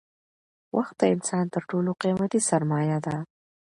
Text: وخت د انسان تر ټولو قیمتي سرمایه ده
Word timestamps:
وخت 0.77 0.95
د 0.99 1.03
انسان 1.15 1.45
تر 1.53 1.63
ټولو 1.71 1.91
قیمتي 2.01 2.39
سرمایه 2.49 2.97
ده 3.05 3.15